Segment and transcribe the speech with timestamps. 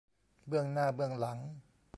[0.47, 1.39] เบื้องหน้าเบื้องหลัง